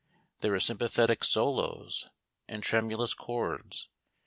[0.39, 2.09] There were sympathetic solos
[2.47, 3.87] and tremulous chords.